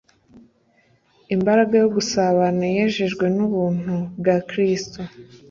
Imbaraga 1.35 1.73
yo 1.81 1.87
gusabana, 1.95 2.63
yejejwe 2.75 3.25
n’ubuntu 3.35 3.95
bwa 4.19 4.35
Kristo 4.49 4.99